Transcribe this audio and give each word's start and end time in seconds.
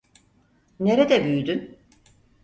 Nerede 0.79 1.23
büyüdün? 1.25 1.77